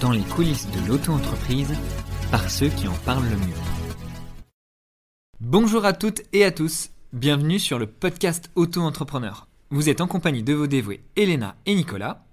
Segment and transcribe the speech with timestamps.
[0.00, 1.72] dans les coulisses de l'auto-entreprise
[2.30, 3.54] par ceux qui en parlent le mieux.
[5.40, 9.48] Bonjour à toutes et à tous, bienvenue sur le podcast Auto-entrepreneur.
[9.70, 12.24] Vous êtes en compagnie de vos dévoués Elena et Nicolas.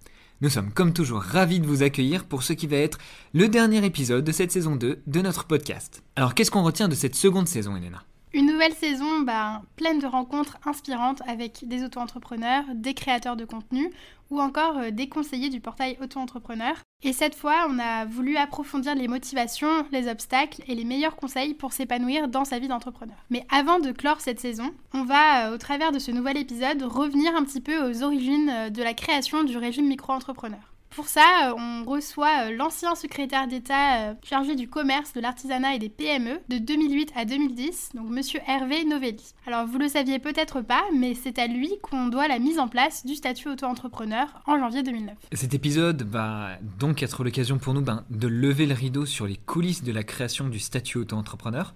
[0.42, 2.98] Nous sommes comme toujours ravis de vous accueillir pour ce qui va être
[3.34, 6.04] le dernier épisode de cette saison 2 de notre podcast.
[6.16, 8.04] Alors qu'est-ce qu'on retient de cette seconde saison Elena?
[8.36, 13.90] Une nouvelle saison bah, pleine de rencontres inspirantes avec des auto-entrepreneurs, des créateurs de contenu
[14.30, 16.76] ou encore euh, des conseillers du portail auto-entrepreneur.
[17.02, 21.54] Et cette fois, on a voulu approfondir les motivations, les obstacles et les meilleurs conseils
[21.54, 23.16] pour s'épanouir dans sa vie d'entrepreneur.
[23.30, 26.84] Mais avant de clore cette saison, on va, euh, au travers de ce nouvel épisode,
[26.84, 30.75] revenir un petit peu aux origines euh, de la création du régime micro-entrepreneur.
[30.96, 35.76] Pour ça, euh, on reçoit euh, l'ancien secrétaire d'État euh, chargé du commerce, de l'artisanat
[35.76, 39.34] et des PME de 2008 à 2010, donc monsieur Hervé Novelli.
[39.46, 42.70] Alors vous le saviez peut-être pas, mais c'est à lui qu'on doit la mise en
[42.70, 45.16] place du statut auto-entrepreneur en janvier 2009.
[45.34, 49.36] Cet épisode va donc être l'occasion pour nous ben, de lever le rideau sur les
[49.36, 51.76] coulisses de la création du statut auto-entrepreneur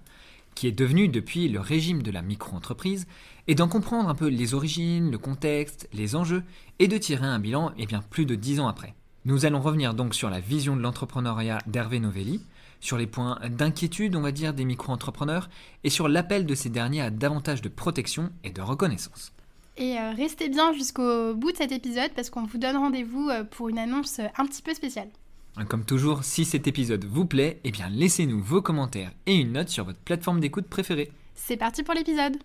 [0.54, 3.06] qui est devenu depuis le régime de la micro-entreprise,
[3.46, 6.42] et d'en comprendre un peu les origines, le contexte, les enjeux,
[6.78, 8.94] et de tirer un bilan eh bien plus de dix ans après.
[9.26, 12.40] Nous allons revenir donc sur la vision de l'entrepreneuriat d'Hervé Novelli,
[12.80, 15.50] sur les points d'inquiétude, on va dire, des micro-entrepreneurs,
[15.84, 19.32] et sur l'appel de ces derniers à davantage de protection et de reconnaissance.
[19.76, 23.44] Et euh, restez bien jusqu'au bout de cet épisode parce qu'on vous donne rendez-vous euh,
[23.44, 25.08] pour une annonce un petit peu spéciale.
[25.68, 29.68] Comme toujours, si cet épisode vous plaît, eh bien laissez-nous vos commentaires et une note
[29.68, 31.12] sur votre plateforme d'écoute préférée.
[31.34, 32.38] C'est parti pour l'épisode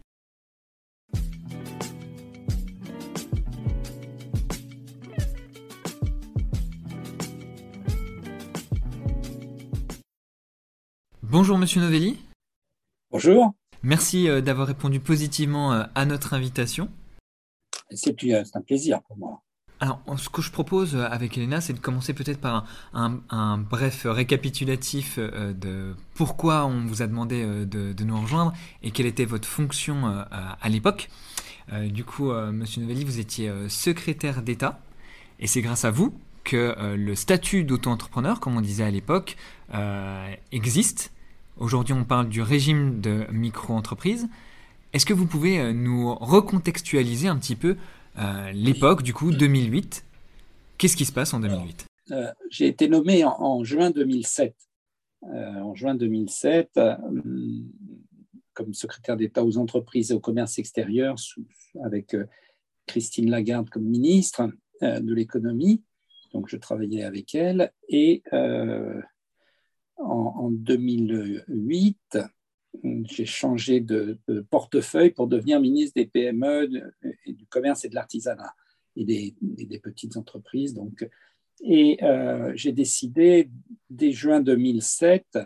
[11.38, 12.18] Bonjour Monsieur Novelli.
[13.12, 13.54] Bonjour.
[13.84, 16.88] Merci euh, d'avoir répondu positivement euh, à notre invitation.
[17.92, 19.44] Euh, c'est un plaisir pour moi.
[19.82, 25.20] Alors, ce que je propose avec Elena, c'est de commencer peut-être par un, bref récapitulatif
[25.20, 30.70] de pourquoi on vous a demandé de, nous rejoindre et quelle était votre fonction à
[30.70, 31.10] l'époque.
[31.90, 34.80] Du coup, Monsieur Novelli, vous étiez secrétaire d'État
[35.42, 39.36] et c'est grâce à vous que le statut d'auto-entrepreneur, comme on disait à l'époque,
[40.54, 41.12] existe
[41.58, 44.28] Aujourd'hui, on parle du régime de micro-entreprise.
[44.92, 47.78] Est-ce que vous pouvez euh, nous recontextualiser un petit peu
[48.18, 50.06] euh, l'époque, du coup, 2008
[50.78, 54.54] Qu'est-ce qui se passe en 2008 euh, J'ai été nommé en, juin 2007.
[55.22, 56.78] en juin 2007,
[58.54, 61.16] comme secrétaire d'État aux entreprises et au commerce extérieur,
[61.86, 62.18] avec
[62.86, 64.50] Christine Lagarde comme ministre
[64.82, 65.84] de l'économie.
[66.34, 67.72] Donc, je travaillais avec elle.
[67.88, 68.24] Et
[69.98, 72.18] en, 2008,
[73.04, 74.20] j'ai changé de,
[74.50, 76.68] portefeuille pour devenir ministre des PME,
[77.26, 78.54] du commerce et de l'artisanat
[78.96, 80.74] et des, petites entreprises.
[80.74, 81.08] Donc,
[81.62, 83.50] et euh, j'ai décidé
[83.90, 85.40] dès juin 2007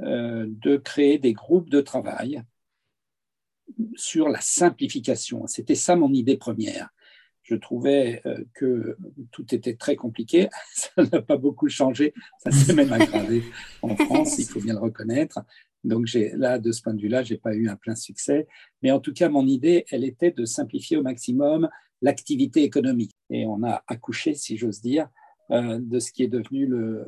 [0.00, 2.42] euh, de créer des groupes de travail
[3.94, 5.46] sur la simplification.
[5.46, 6.88] C'était ça mon idée première
[7.50, 8.96] je trouvais euh, que
[9.32, 10.48] tout était très compliqué.
[10.74, 13.42] Ça n'a pas beaucoup changé, ça s'est même aggravé
[13.82, 15.40] en France, il faut bien le reconnaître.
[15.82, 18.46] Donc là, de ce point de vue-là, je n'ai pas eu un plein succès.
[18.82, 21.68] Mais en tout cas, mon idée, elle était de simplifier au maximum
[22.02, 23.12] l'activité économique.
[23.30, 25.08] Et on a accouché, si j'ose dire,
[25.50, 27.04] euh, de ce qui est devenu le,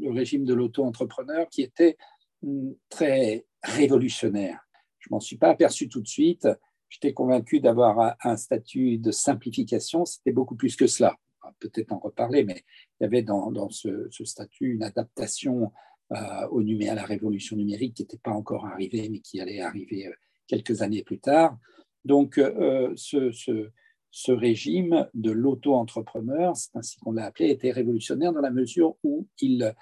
[0.00, 1.96] le régime de l'auto-entrepreneur, qui était
[2.42, 4.60] hum, très révolutionnaire.
[4.98, 6.48] Je m'en suis pas aperçu tout de suite
[6.92, 10.04] j'étais convaincu d'avoir un statut de simplification.
[10.04, 11.16] C'était beaucoup plus que cela.
[11.58, 12.64] Peut-être en reparler, mais
[13.00, 15.72] il y avait dans, ce, statut une adaptation
[16.12, 20.06] euh, au à la révolution numérique qui n'était pas encore arrivée, mais qui allait arriver
[20.06, 20.12] euh,
[20.46, 21.56] quelques années plus tard.
[22.04, 28.50] Donc, euh, ce, régime de l'auto-entrepreneur, c'est ainsi qu'on l'a appelé, était révolutionnaire dans la
[28.50, 29.74] mesure où il,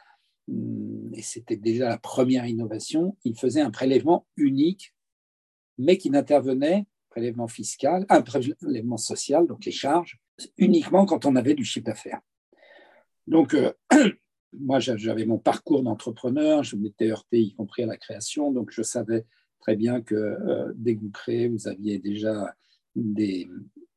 [0.48, 4.94] hum, et c'était déjà la première innovation, il faisait un prélèvement unique,
[5.77, 10.19] mais qui n'intervenait prélèvement fiscal, un prélèvement social, donc les charges,
[10.56, 12.21] uniquement quand on avait du chiffre d'affaires.
[13.26, 13.72] Donc, euh,
[14.53, 18.83] moi, j'avais mon parcours d'entrepreneur, je m'étais heurté y compris à la création, donc je
[18.83, 19.27] savais
[19.60, 22.54] très bien que euh, dès que vous créez, vous aviez déjà
[22.97, 23.48] des,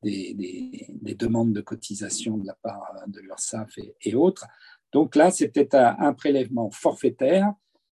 [0.03, 4.45] des, demandes de cotisation de la part de l'URSSAF et, autres.
[4.91, 7.53] Donc là, c'était un, prélèvement forfaitaire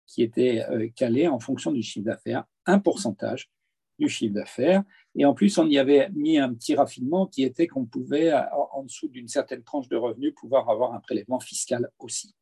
[0.06, 3.50] qui était euh, calé en fonction du chiffre d'affaires, un pourcentage
[4.00, 4.84] du chiffre d'affaires.
[5.16, 8.84] Et en plus, on y avait mis un petit raffinement qui était qu'on pouvait, en
[8.84, 12.36] dessous d'une certaine tranche de revenus, pouvoir avoir un prélèvement fiscal aussi.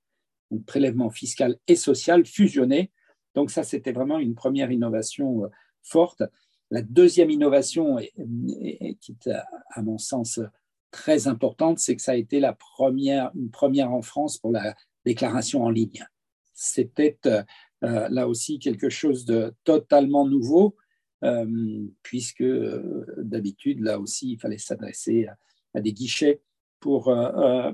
[0.49, 2.91] Donc, prélèvement fiscal et social fusionné.
[3.35, 5.47] Donc, ça, c'était vraiment une première innovation euh,
[5.83, 6.23] forte.
[6.69, 9.31] La deuxième innovation, qui est
[9.71, 10.39] à mon sens
[10.91, 14.75] très importante, c'est que ça a été la première, une première en France pour la
[15.05, 16.05] déclaration en ligne.
[16.53, 17.17] C'était
[17.81, 20.77] là aussi quelque chose de totalement nouveau,
[22.01, 22.43] puisque
[23.17, 25.27] d'habitude, là aussi, il fallait s'adresser
[25.73, 26.41] à, des guichets
[26.79, 27.13] pour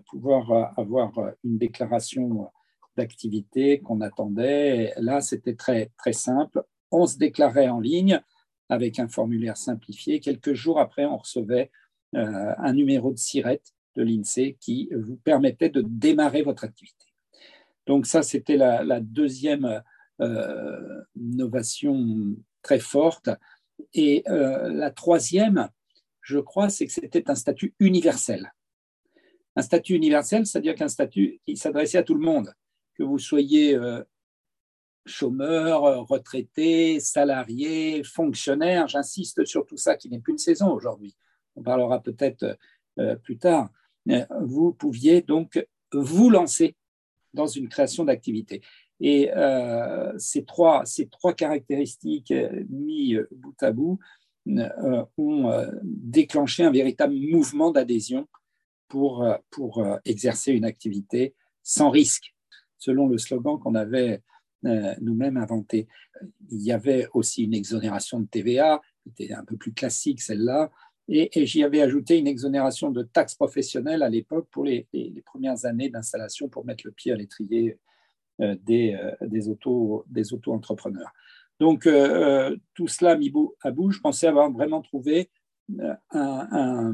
[0.09, 1.13] pouvoir avoir
[1.44, 2.49] une déclaration
[2.97, 4.94] d'activité qu'on attendait.
[4.97, 6.63] Là, c'était très, très simple.
[6.91, 8.21] On se déclarait en ligne
[8.69, 10.19] avec un formulaire simplifié.
[10.19, 11.71] Quelques jours après, on recevait
[12.15, 13.61] euh, un numéro de SIRET
[13.95, 17.05] de l'INSEE qui vous permettait de démarrer votre activité.
[17.85, 19.81] Donc ça, c'était la, deuxième
[20.21, 22.35] euh, innovation
[22.67, 23.29] très forte.
[23.93, 25.69] Et euh, la troisième,
[26.21, 28.53] je crois, c'est que c'était un statut universel.
[29.55, 32.53] Un statut universel, c'est-à-dire qu'un statut qui s'adressait à tout le monde,
[32.95, 33.77] que vous soyez
[35.05, 38.87] chômeur, retraité, salarié, fonctionnaire.
[38.87, 41.15] J'insiste sur tout ça qui n'est plus de saison aujourd'hui.
[41.55, 42.57] On parlera peut-être
[42.99, 43.69] euh, plus tard.
[44.41, 46.75] Vous pouviez donc vous lancer
[47.33, 48.61] dans une création d'activité.
[48.99, 53.99] Et euh, ces, trois, ces trois caractéristiques euh, mis bout à bout
[55.17, 58.29] ont déclenché un véritable mouvement d'adhésion
[58.88, 62.33] pour, pour exercer une activité sans risque,
[62.77, 64.21] selon le slogan qu'on avait
[64.65, 65.88] euh, nous-mêmes inventé.
[66.50, 70.71] Il y avait aussi une exonération de TVA, qui était un peu plus classique celle-là,
[71.09, 74.88] et, j'y avais ajouté une exonération de taxes professionnelles à l'époque pour les,
[75.25, 77.77] premières années d'installation pour mettre le pied à l'étrier
[78.42, 81.12] euh, des, euh, des, auto, des auto-entrepreneurs.
[81.60, 81.89] Donc,
[82.75, 85.31] tout cela mis à bout, je pensais avoir vraiment trouvé
[86.12, 86.94] un,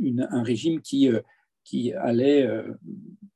[0.00, 1.08] un régime qui,
[1.62, 2.44] qui allait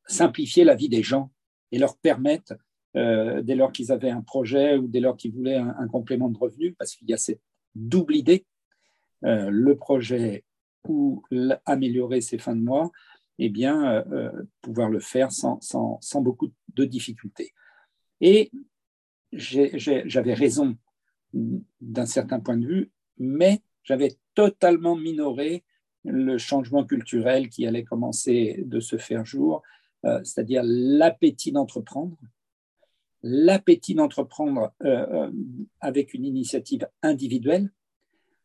[0.06, 1.30] simplifier la vie des gens
[1.70, 2.54] et leur permettre
[2.96, 6.38] euh, dès lors qu'ils avaient un projet ou dès lors qu'ils voulaient un, complément de
[6.38, 7.42] revenu, parce qu'il y a cette
[7.74, 8.46] double idée,
[9.24, 10.44] euh, le projet
[10.88, 11.22] ou
[11.66, 12.90] améliorer ses fins de mois,
[13.38, 14.30] eh bien, euh,
[14.60, 17.52] pouvoir le faire sans, sans, sans, beaucoup de difficultés.
[18.20, 18.50] Et
[19.32, 20.76] j'avais raison
[21.32, 25.64] d'un certain point de vue, mais j'avais totalement minoré
[26.04, 29.62] le changement culturel qui allait commencer de se faire jour,
[30.02, 32.16] c'est-à-dire l'appétit d'entreprendre,
[33.22, 35.32] l'appétit d'entreprendre euh, euh,
[35.80, 37.70] avec une initiative individuelle,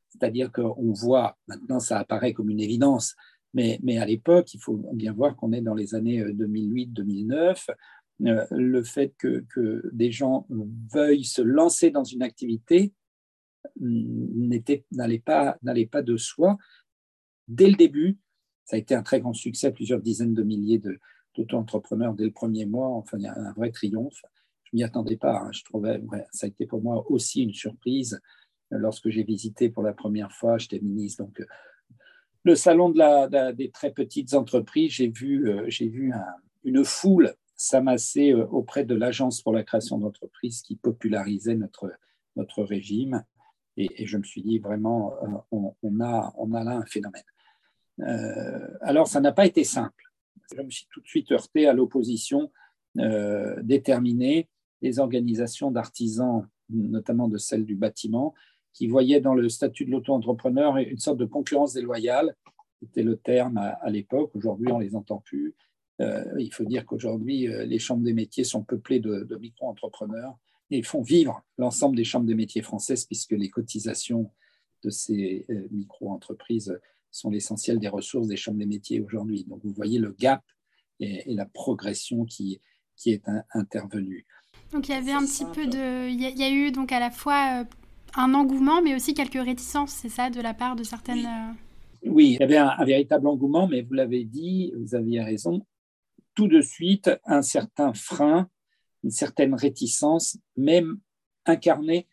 [0.10, 3.16] c'est-à-dire qu'on voit, maintenant ça apparaît comme une évidence,
[3.54, 7.70] mais, à l'époque, il faut bien voir qu'on est dans les années 2008-2009,
[8.26, 9.46] euh, le fait que,
[9.92, 10.48] des gens
[10.92, 12.94] veuillent se lancer dans une activité
[13.80, 15.58] n'allait pas,
[16.04, 16.58] de soi.
[17.48, 18.18] Dès le début,
[18.66, 20.82] ça a été un très grand succès, plusieurs dizaines de milliers
[21.36, 24.22] d'auto-entrepreneurs dès le premier mois, enfin, un vrai triomphe
[24.74, 25.40] m'y attendais pas.
[25.40, 25.52] Hein.
[25.52, 25.62] Je
[26.32, 28.20] ça a été pour moi aussi une surprise
[28.72, 30.58] lorsque j'ai visité pour la première fois.
[30.58, 31.46] J'étais ministre, donc euh,
[32.44, 34.92] le salon des très petites entreprises.
[34.92, 35.68] J'ai vu, euh,
[36.64, 43.24] une foule s'amasser euh, auprès de l'agence pour la création d'entreprises qui popularisait notre régime.
[43.78, 45.14] Et, je me suis dit vraiment,
[45.52, 47.24] on, a, on a là un phénomène.
[48.82, 50.12] alors, ça n'a pas été simple.
[50.56, 52.52] Je me suis tout de suite heurté à l'opposition
[53.64, 54.48] déterminée
[54.84, 58.36] les organisations d'artisans, notamment de celles du bâtiment,
[58.74, 62.36] qui voyaient dans le statut de l'auto-entrepreneur une sorte de concurrence déloyale.
[62.82, 64.32] C'était le terme à, l'époque.
[64.36, 65.56] Aujourd'hui, on ne les entend plus.
[66.02, 70.38] Euh, il faut dire qu'aujourd'hui, euh, les chambres des métiers sont peuplées de, micro-entrepreneurs
[70.72, 74.32] et font vivre l'ensemble des chambres des métiers françaises puisque les cotisations
[74.84, 76.78] de ces euh, micro-entreprises
[77.12, 79.46] sont l'essentiel des ressources des chambres des métiers aujourd'hui.
[79.46, 80.44] Donc, vous voyez le gap
[81.00, 82.60] et, la progression qui,
[82.96, 84.26] qui est intervenue.
[84.72, 86.10] Donc il y avait un petit peu de...
[86.10, 87.66] Il y, a eu donc à la fois
[88.16, 91.26] un engouement, mais aussi quelques réticences, c'est ça, de la part de certaines...
[91.26, 91.54] Euh,
[92.06, 95.66] oui, il y avait un, véritable engouement, mais vous l'avez dit, vous aviez raison,
[96.36, 98.50] tout de suite un certain frein,
[99.04, 100.98] une certaine réticence, même
[101.46, 102.08] incarnée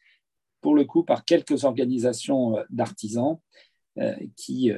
[0.61, 3.39] pour le coup par quelques organisations euh, d'artisans
[4.35, 4.73] qui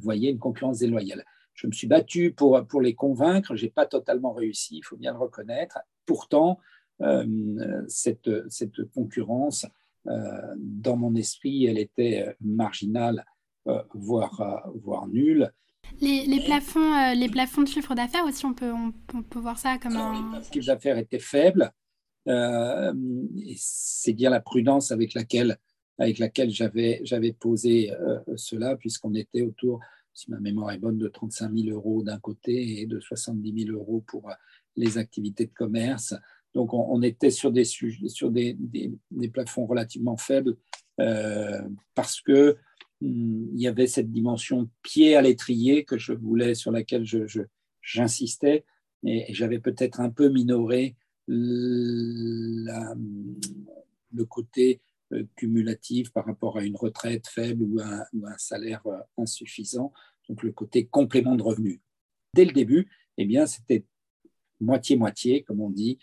[0.00, 1.24] voyaient une concurrence déloyale.
[1.54, 4.96] Je me suis battu pour, pour les convaincre, je n'ai pas totalement réussi, il faut
[4.96, 5.78] bien le reconnaître.
[6.04, 6.83] Pourtant, euh,
[7.88, 9.66] cette, cette, concurrence,
[10.06, 13.24] euh, dans mon esprit, elle était marginale,
[13.66, 15.50] euh, voire, voire nulle.
[16.00, 19.78] Les, les plafonds, les plafonds de chiffre d'affaires aussi, on peut, on, peut voir ça
[19.78, 20.38] comme un...
[20.38, 21.72] Le chiffre d'affaires était faible.
[23.56, 25.58] c'est dire la prudence avec laquelle,
[25.98, 27.92] avec laquelle j'avais, j'avais posé
[28.36, 29.80] cela, puisqu'on était autour
[30.14, 33.76] si ma mémoire est bonne, de 35 000 euros d'un côté et de 70 000
[33.76, 34.34] euros pour euh,
[34.76, 36.14] les activités de commerce.
[36.54, 40.56] Donc, on, était sur des, sur des, des, plafonds relativement faibles
[41.00, 41.60] euh,
[41.94, 42.56] parce que
[43.02, 47.04] hum, il y avait cette dimension pied à l'étrier que je voulais, sur laquelle
[47.82, 48.64] j'insistais.
[49.04, 50.94] et, j'avais peut-être un peu minoré
[51.26, 52.64] le
[54.28, 54.80] côté
[55.12, 58.04] euh, cumulatif par rapport à une retraite faible ou un,
[58.38, 59.92] salaire euh, insuffisant,
[60.28, 61.80] donc le côté complément de revenus.
[62.34, 63.84] Dès le début, eh bien, c'était
[64.60, 65.98] moitié-moitié, comme on dit,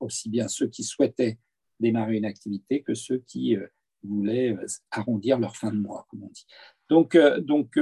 [0.00, 1.38] aussi bien ceux qui souhaitaient
[1.80, 3.56] démarrer une activité que ceux qui
[4.02, 4.56] voulaient
[4.90, 6.46] arrondir leur fin de mois, comme on dit.
[6.88, 7.78] Donc, donc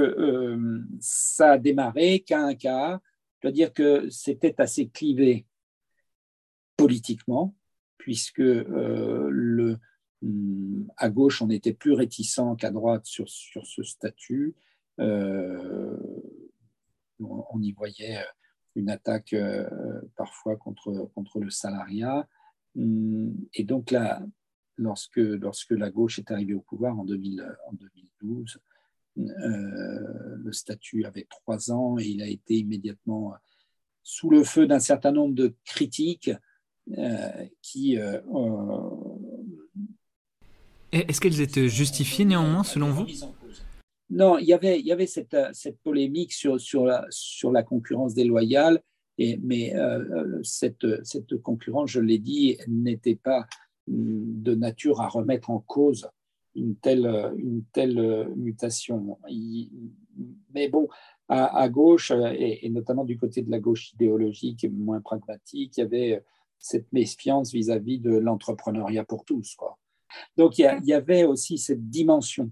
[0.99, 3.01] ça a démarré qu'à un cas,
[3.41, 5.47] je dois dire que c'était assez clivé
[6.77, 7.55] politiquement,
[7.97, 9.77] puisque euh,
[10.21, 14.55] hmm, à gauche, on était plus réticent qu'à droite sur, sur ce statut.
[14.99, 15.97] Euh,
[17.19, 18.17] on, y voyait
[18.75, 19.69] une attaque euh,
[20.15, 22.27] parfois contre, contre le salariat.
[22.75, 24.21] Hmm, et donc là,
[24.77, 28.59] lorsque, lorsque la gauche est arrivée au pouvoir en, 2000, en 2012,
[29.17, 33.33] le statut avait trois ans et il a été immédiatement
[34.03, 36.31] sous le feu d'un certain nombre de critiques
[36.97, 37.97] euh, qui.
[37.97, 38.19] Euh,
[40.91, 43.05] Est-ce qu'elles étaient justifiées néanmoins selon vous?
[44.11, 45.35] Non, il y avait, avait cette,
[45.83, 48.81] polémique sur, la, concurrence déloyale,
[49.17, 53.47] et, mais euh, cette, cette concurrence, je l'ai dit, n'était pas
[53.87, 56.09] hum, de nature à remettre en cause
[56.53, 57.07] une telle,
[58.35, 59.17] mutation.
[60.53, 60.89] mais bon,
[61.29, 65.83] à, gauche, et, et, notamment du côté de la gauche idéologique moins pragmatique, il y
[65.83, 66.23] avait
[66.61, 69.57] cette méfiance vis-à-vis de l'entrepreneuriat pour tous.
[70.37, 72.47] Donc il y, avait aussi cette dimension euh,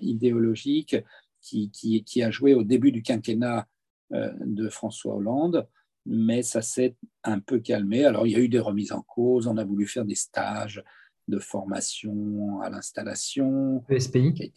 [0.00, 0.96] idéologique
[1.40, 3.66] qui, qui, a joué au début du quinquennat
[4.12, 5.66] euh, de François Hollande,
[6.06, 8.04] mais ça s'est un peu calmé.
[8.04, 10.82] Alors il y a eu des remises en cause, on a voulu faire des stages
[11.28, 13.84] de formation à l'installation.
[13.88, 14.52] Le SPI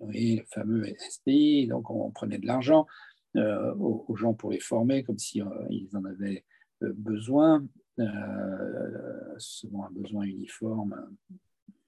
[0.00, 1.66] Oui, le fameux SPI.
[1.66, 2.86] Donc on prenait de l'argent
[3.36, 6.44] euh, aux, gens pour les former comme s'ils ils en avaient
[6.80, 7.64] besoin.
[7.98, 11.10] Euh, souvent un besoin uniforme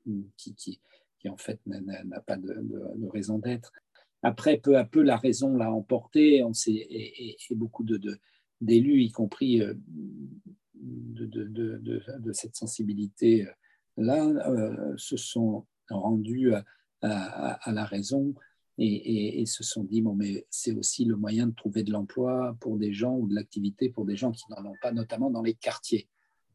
[0.08, 0.80] euh, qui,
[1.22, 3.72] qui, en fait n'a pas de, raison d'être.
[4.22, 7.84] Après, peu à peu, la raison l'a emporté, on sait, et, beaucoup
[8.60, 9.74] d'élus, y compris euh,
[10.74, 16.52] de, cette sensibilité-là, se sont rendus
[17.00, 18.34] à la raison
[18.78, 22.78] et, se sont dit bon mais c'est aussi le moyen de trouver de l'emploi pour
[22.78, 25.54] des gens ou de l'activité pour des gens qui n'en ont pas, notamment dans les
[25.54, 26.08] quartiers.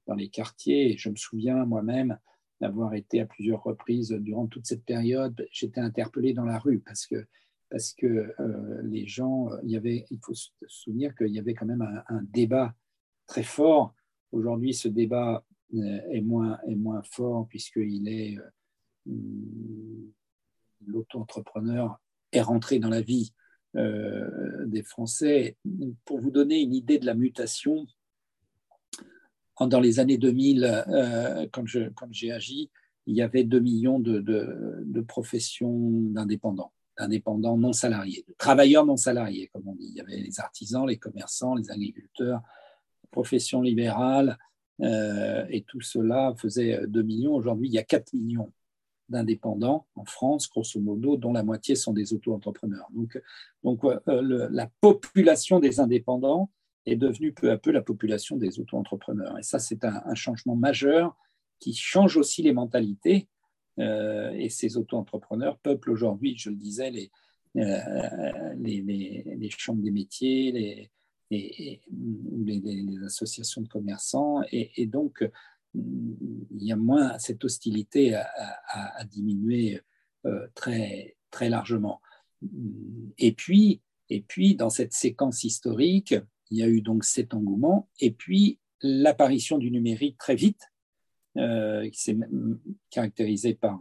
[0.07, 2.17] Dans les quartiers, je me souviens moi-même
[2.59, 7.05] d'avoir été à plusieurs reprises durant toute cette période, j'étais interpellé dans la rue parce
[7.05, 7.27] que
[7.69, 11.53] parce que euh, les gens, il y avait, il faut se souvenir qu'il y avait
[11.53, 12.73] quand même un, débat
[13.25, 13.93] très fort.
[14.31, 19.11] Aujourd'hui, ce débat euh, est moins, est moins fort puisqu'il est euh,
[20.85, 21.99] l'auto-entrepreneur
[22.31, 23.33] est rentré dans la vie
[23.73, 25.55] des Français.
[26.03, 27.85] Pour vous donner une idée de la mutation,
[29.65, 31.65] dans les années 2000, euh, quand,
[32.11, 32.69] j'ai agi,
[33.07, 35.73] il y avait 2 millions de, professions
[36.11, 39.87] d'indépendants, d'indépendants non salariés, de travailleurs non salariés, comme on dit.
[39.89, 42.41] Il y avait les artisans, les commerçants, les agriculteurs,
[43.09, 44.37] professions libérales,
[44.81, 47.33] euh, et tout cela faisait 2 millions.
[47.33, 48.51] Aujourd'hui, il y a 4 millions
[49.09, 52.87] d'indépendants en France, grosso modo, dont la moitié sont des auto-entrepreneurs.
[52.93, 53.19] Donc,
[53.63, 56.51] donc euh, la population des indépendants
[56.87, 59.37] est devenue peu à peu la population des auto-entrepreneurs.
[59.37, 61.15] Et ça, c'est un, changement majeur
[61.59, 63.27] qui change aussi les mentalités.
[63.79, 67.11] Euh, et ces auto-entrepreneurs peuplent aujourd'hui, je le disais, les,
[67.57, 70.91] euh, les, les, chambres des métiers, les,
[71.29, 74.41] les, les, associations de commerçants.
[74.51, 75.29] Et, donc,
[75.75, 79.81] il y a moins cette hostilité à, diminuer
[80.25, 82.01] euh, très, très largement.
[83.17, 86.15] Et puis, et puis, dans cette séquence historique,
[86.49, 90.61] il y a eu donc cet engouement, et puis l'apparition du numérique très vite,
[91.37, 92.17] euh, qui s'est
[92.89, 93.79] caractérisée par,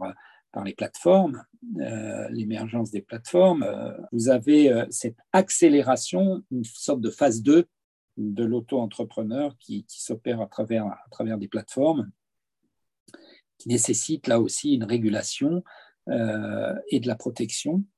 [0.65, 1.43] les plateformes,
[1.81, 3.63] euh, l'émergence des plateformes.
[4.11, 7.67] vous avez cette accélération, une sorte de phase 2
[8.17, 12.11] de l'auto-entrepreneur qui, s'opère à travers, des plateformes,
[13.57, 15.63] qui nécessitent là aussi une régulation
[16.09, 17.96] euh, et de la protection euh,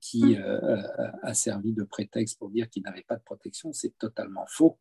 [0.00, 0.42] qui mmh.
[0.42, 0.82] euh,
[1.22, 3.72] a servi de prétexte pour dire qu'il n'avait pas de protection.
[3.72, 4.78] C'est totalement faux.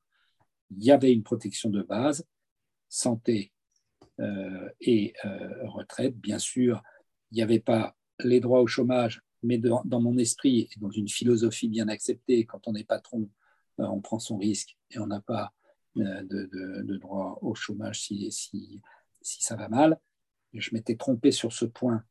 [0.71, 2.25] Il y avait une protection de base,
[2.89, 3.53] santé
[4.81, 5.13] et
[5.63, 6.17] retraite.
[6.17, 6.81] Bien sûr,
[7.31, 11.07] il n'y avait pas les droits au chômage, mais dans mon esprit et dans une
[11.07, 13.29] philosophie bien acceptée, quand on est patron,
[13.77, 15.53] on prend son risque et on n'a pas
[15.99, 16.23] euh,
[16.83, 18.81] de, droit au chômage si, si,
[19.21, 19.99] ça va mal.
[20.53, 22.03] je m'étais trompé sur ce point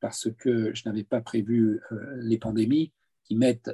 [0.00, 2.92] parce que je n'avais pas prévu euh, les pandémies
[3.24, 3.70] qui mettent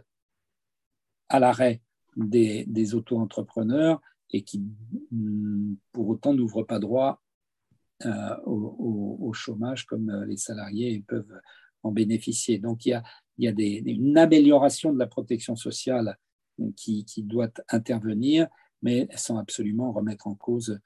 [1.28, 1.80] à l'arrêt
[2.16, 4.62] des, auto-entrepreneurs et qui,
[5.11, 7.23] mm, pour autant, n'ouvrent pas droit
[8.04, 11.40] euh, au, chômage comme euh, les salariés peuvent
[11.83, 12.59] en bénéficier.
[12.59, 13.00] Donc, il
[13.38, 16.18] y a, des, une amélioration de la protection sociale
[16.75, 18.49] qui, doit intervenir,
[18.83, 20.80] mais sans absolument remettre en cause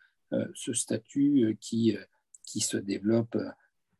[0.54, 1.96] ce statut qui
[2.60, 3.36] se développe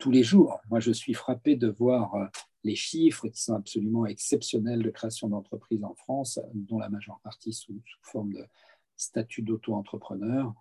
[0.00, 0.60] tous les jours.
[0.70, 2.30] Moi, je suis frappé de voir
[2.64, 7.52] les chiffres qui sont absolument exceptionnels de création d'entreprises en France, dont la majeure partie
[7.52, 8.44] sous, forme de
[8.96, 10.52] statut d'auto-entrepreneur.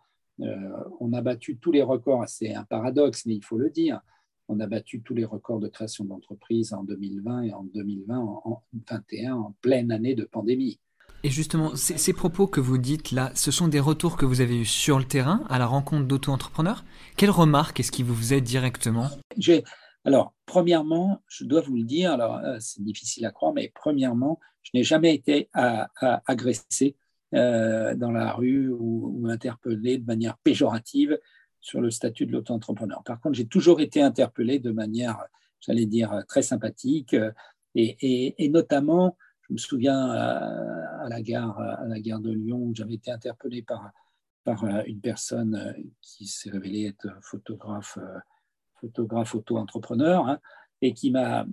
[0.41, 4.01] Euh, on a battu tous les records, c'est un paradoxe, mais il faut le dire.
[4.47, 8.63] On a battu tous les records de création d'entreprises en 2020 et en 2020, en
[8.73, 10.79] 2021, en pleine année de pandémie.
[11.23, 14.61] Et justement, ces, propos que vous dites là, ce sont des retours que vous avez
[14.61, 16.85] eus sur le terrain, à la rencontre d'auto-entrepreneurs?
[17.17, 19.09] Quelles remarques est-ce qui vous faisaient directement?
[20.05, 24.39] Alors, premièrement, je dois vous le dire, alors euh, c'est difficile à croire, mais premièrement,
[24.63, 25.49] je n'ai jamais été
[26.25, 26.95] agressé
[27.33, 31.19] euh, dans la rue ou, interpellé de manière péjorative
[31.59, 33.03] sur le statut de l'auto-entrepreneur.
[33.03, 35.21] Par contre, j'ai toujours été interpellé de manière,
[35.59, 37.15] j'allais dire, très sympathique
[37.75, 39.17] et, notamment,
[39.49, 43.63] je me souviens à, la gare, à la gare de Lyon, où j'avais été interpellé
[43.63, 43.91] par,
[44.43, 47.97] par euh, une personne qui s'est révélée être photographe
[48.79, 50.39] photographe auto-entrepreneur, hein,
[50.81, 51.45] et qui m'a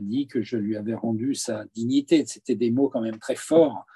[0.00, 2.24] dit que je lui avais rendu sa dignité.
[2.26, 3.86] C'était des mots quand même très forts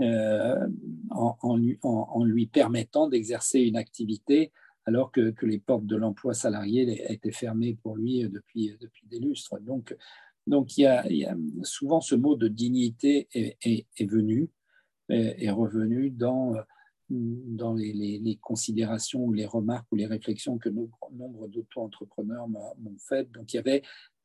[0.00, 0.68] euh,
[1.10, 1.36] en,
[1.82, 4.52] en, lui permettant d'exercer une activité
[4.86, 9.18] alors que, que les portes de l'emploi salarié étaient fermées pour lui depuis, depuis des
[9.18, 9.58] lustres.
[9.60, 9.96] Donc,
[10.50, 14.50] donc il, y a, souvent ce mot de dignité est, venu,
[15.08, 16.54] est, revenu dans
[17.10, 23.30] dans les, considérations ou les remarques ou les réflexions que nombre d'auto-entrepreneurs m'ont faites.
[23.32, 23.82] Donc il y avait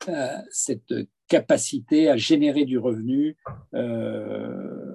[0.08, 0.94] euh, cette
[1.26, 3.36] capacité à générer du revenu
[3.74, 4.94] euh,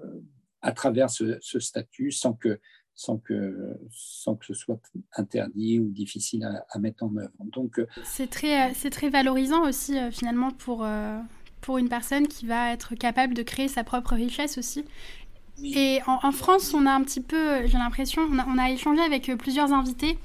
[0.62, 2.60] à travers ce, statut sans que,
[3.02, 4.80] sans, que, sans que ce soit
[5.16, 7.32] interdit ou difficile à, mettre en œuvre.
[7.40, 10.86] Donc euh, c'est très, très valorisant aussi finalement pour
[11.62, 14.84] pour une personne qui va être capable de créer sa propre richesse aussi
[15.64, 19.36] et en, France, on a un petit peu, j'ai l'impression, on a, échangé avec euh,
[19.36, 20.18] plusieurs invités,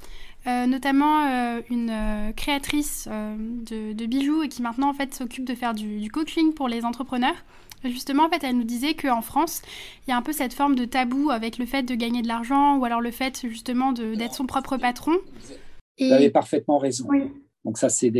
[0.47, 5.73] euh, notamment euh, une créatrice de, bijoux et qui maintenant en fait s'occupe de faire
[5.73, 7.35] du, coaching pour les entrepreneurs.
[7.83, 9.61] Justement, en fait, elle nous disait qu'en France,
[10.05, 12.27] il y a un peu cette forme de tabou avec le fait de gagner de
[12.27, 15.13] l'argent ou alors le fait justement d'être son propre patron.
[15.99, 17.07] Vous avez parfaitement raison.
[17.65, 18.11] Donc ça, c'est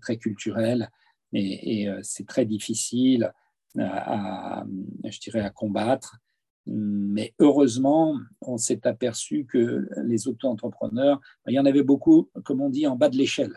[0.00, 0.90] très culturel
[1.32, 3.32] et, et c'est très difficile
[3.78, 4.64] à,
[5.04, 6.18] je dirais, à combattre.
[6.66, 12.70] Mais heureusement, on s'est aperçu que les auto-entrepreneurs, il y en avait beaucoup, comme on
[12.70, 13.56] dit, en bas de l'échelle,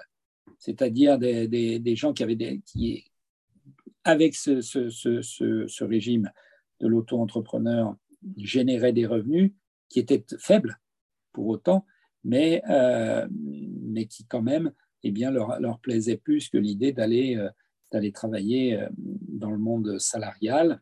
[0.59, 3.08] c'est-à-dire des, des, gens qui avaient des, qui,
[4.03, 6.31] avec ce, ce, ce, ce régime
[6.79, 7.95] de l'auto-entrepreneur,
[8.37, 9.53] généraient des revenus
[9.89, 10.79] qui étaient faibles
[11.31, 11.85] pour autant,
[12.23, 14.71] mais, euh, mais qui quand même
[15.03, 17.49] eh bien, leur, leur plaisaient plus que l'idée d'aller euh,
[17.91, 20.81] d'aller travailler euh, dans le monde salarial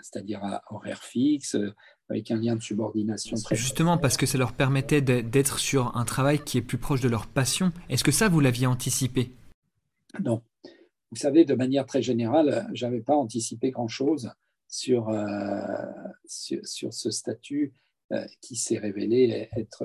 [0.00, 1.56] c'est-à-dire à horaire fixe,
[2.08, 6.04] avec un lien de subordination très Justement, parce que ça leur permettait d'être sur un
[6.04, 7.72] travail qui est plus proche de leur passion.
[7.88, 9.34] Est-ce que ça, vous l'aviez anticipé?
[10.22, 10.42] Non.
[11.12, 14.32] Vous savez, de manière très générale, je n'avais pas anticipé grand-chose
[14.66, 15.66] sur, euh,
[16.24, 17.74] sur, ce statut
[18.12, 19.84] euh, qui s'est révélé être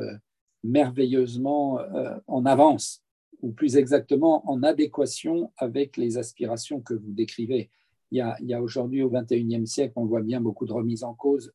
[0.64, 3.04] merveilleusement euh, en avance,
[3.42, 7.70] ou plus exactement en adéquation avec les aspirations que vous décrivez
[8.12, 11.54] il y a, aujourd'hui, au XXIe siècle, on voit bien beaucoup de remises en cause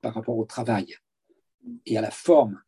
[0.00, 0.96] par rapport au travail
[1.86, 2.60] et à la forme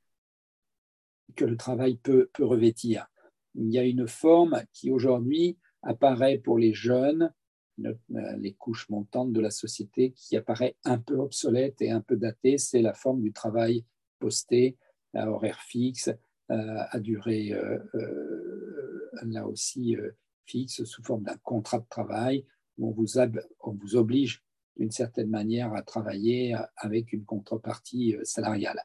[1.34, 3.08] que le travail peut, peut revêtir.
[3.56, 7.32] Il y a une forme qui aujourd'hui apparaît pour les jeunes,
[7.78, 12.58] les couches montantes de la société, qui apparaît un peu obsolète et un peu datée,
[12.58, 13.84] c'est la forme du travail
[14.18, 14.76] posté
[15.14, 16.10] à horaire fixe,
[16.48, 20.10] à durée euh, euh, là aussi euh,
[20.44, 22.44] fixe sous forme d'un contrat de travail
[22.78, 23.18] on vous,
[23.60, 24.42] on vous oblige
[24.76, 28.82] d'une certaine manière à travailler avec une contrepartie euh, salariale.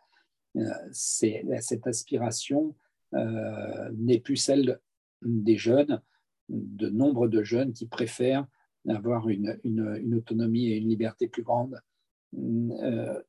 [0.55, 2.75] Euh, cette aspiration
[3.13, 4.79] euh, n'est plus celle
[5.21, 6.01] des jeunes,
[6.49, 8.45] de nombre de jeunes qui préfèrent
[8.88, 11.79] avoir une, autonomie et une liberté plus grande,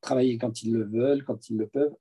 [0.01, 1.95] travailler quand ils le veulent, quand ils le peuvent,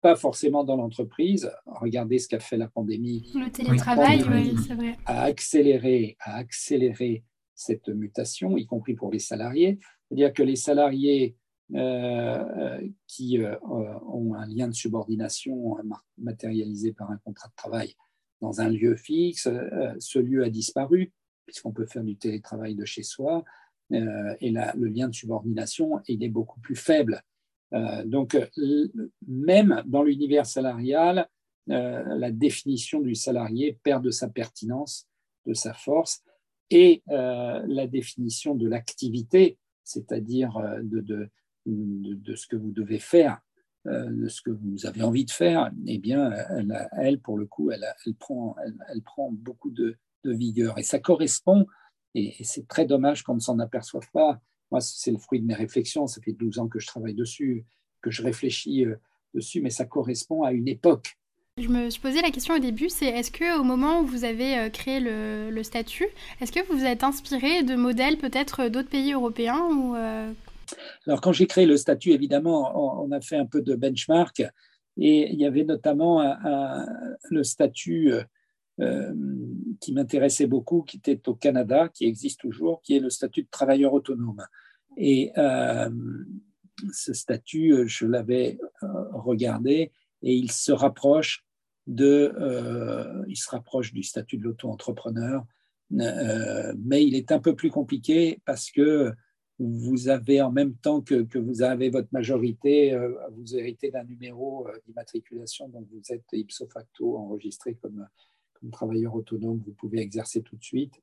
[0.00, 1.50] pas forcément dans l'entreprise.
[1.66, 3.30] Regardez ce qu'a fait la pandémie.
[3.34, 4.96] Le télétravail, oui, c'est vrai.
[5.06, 9.78] A accéléré, a accéléré cette mutation, y compris pour les salariés.
[10.08, 11.36] C'est-à-dire que les salariés
[11.74, 15.76] euh, qui euh, ont un lien de subordination
[16.18, 17.94] matérialisé par un contrat de travail
[18.40, 21.12] dans un lieu fixe, euh, ce lieu a disparu,
[21.46, 23.44] puisqu'on peut faire du télétravail de chez soi.
[23.90, 27.22] et le lien de subordination, est beaucoup plus faible.
[28.04, 28.36] donc,
[29.28, 31.28] même dans l'univers salarial,
[31.68, 35.06] la définition du salarié perd de sa pertinence,
[35.46, 36.24] de sa force,
[36.70, 41.30] et la définition de l'activité, c'est-à-dire de,
[42.34, 43.40] ce que vous devez faire,
[43.86, 46.30] de ce que vous avez envie de faire, eh bien,
[46.92, 47.84] elle, pour le coup, elle,
[48.18, 48.56] prend,
[48.88, 50.76] elle, prend beaucoup de, vigueur.
[50.76, 51.66] Et ça correspond,
[52.16, 54.40] et, c'est très dommage qu'on ne s'en aperçoive pas.
[54.70, 56.06] Moi, c'est le fruit de mes réflexions.
[56.06, 57.64] Ça fait 12 ans que je travaille dessus,
[58.02, 58.96] que je réfléchis euh,
[59.34, 61.16] dessus, mais ça correspond à une époque.
[61.58, 64.24] Je me suis posé la question au début, c'est est-ce que au moment où vous
[64.24, 66.06] avez euh, créé le, statut,
[66.40, 70.30] est-ce que vous vous êtes inspiré de modèles peut-être d'autres pays européens ou euh,
[71.06, 74.40] Alors quand j'ai créé le statut, évidemment, on, a fait un peu de benchmark
[74.98, 76.36] et il y avait notamment
[77.30, 78.12] le statut
[78.78, 79.14] euh,
[79.80, 83.48] qui m'intéressait beaucoup, qui était au Canada, qui existe toujours, qui est le statut de
[83.50, 84.44] travailleur autonome.
[84.98, 85.88] Et euh,
[86.92, 91.46] ce statut, euh, je l'avais regardé et il se rapproche
[91.86, 92.34] de,
[93.28, 95.46] il se rapproche du statut de l'auto-entrepreneur,
[95.90, 99.12] mais il est un peu plus compliqué parce que
[99.58, 102.96] vous avez en même temps que, vous avez votre majorité,
[103.32, 108.06] vous héritez d'un numéro d'immatriculation, donc vous êtes ipso facto enregistré comme
[108.70, 111.00] travailleur autonome, vous pouvez exercer tout de suite.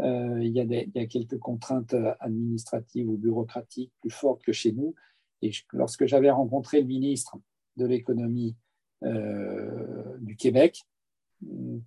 [0.00, 4.94] Euh, il, y a quelques contraintes administratives ou bureaucratiques plus fortes que chez nous.
[5.42, 7.36] Et lorsque j'avais rencontré le ministre
[7.76, 8.56] de l'économie
[9.04, 10.80] euh, du Québec,
[11.44, 11.78] euh,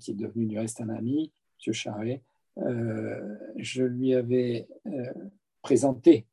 [0.00, 1.32] qui est devenu du reste un ami,
[1.66, 1.72] M.
[1.72, 2.22] Charret,
[2.56, 4.66] je lui avais
[5.66, 6.28] présenté,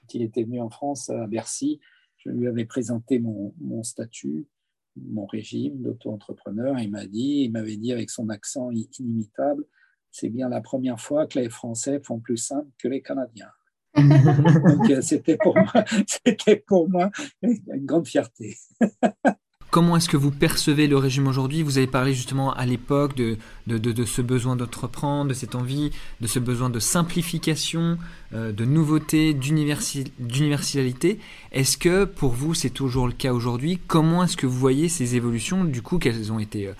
[0.00, 1.80] quand il était venu en France à Bercy,
[2.18, 4.46] je lui avais présenté mon, mon statut,
[4.94, 6.78] mon régime d'auto-entrepreneur.
[6.78, 9.64] Il m'a dit, il m'avait dit avec son accent inimitable,
[10.12, 13.50] c'est bien la première fois que les Français font plus simple que les Canadiens.
[13.96, 17.10] Donc euh, c'était pour moi, c'était pour moi
[17.42, 18.58] une grande fierté.
[19.70, 21.62] Comment est-ce que vous percevez le régime aujourd'hui?
[21.62, 25.90] Vous avez parlé justement à l'époque de, de, ce besoin d'entreprendre, de cette envie,
[26.22, 27.98] de ce besoin de simplification,
[28.32, 31.18] euh, de nouveauté, d'universalité.
[31.52, 33.78] Est-ce que pour vous c'est toujours le cas aujourd'hui?
[33.86, 35.64] Comment est-ce que vous voyez ces évolutions?
[35.64, 36.72] Du coup, qu'elles ont été euh,